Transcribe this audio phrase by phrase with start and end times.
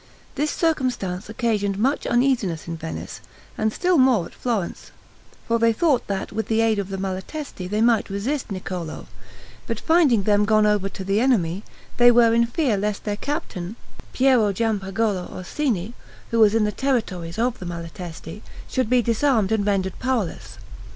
[0.33, 3.21] This circumstance occasioned much uneasiness in Venice,
[3.55, 4.89] and still more at Florence;
[5.47, 9.05] for they thought that with the aid of the Malatesti they might resist Niccolo;
[9.67, 11.61] but finding them gone over to the enemy,
[11.97, 13.75] they were in fear lest their captain,
[14.11, 15.93] Piero Giampagolo Orsini,
[16.31, 20.57] who was in the territories of the Malatesti, should be disarmed and rendered powerless.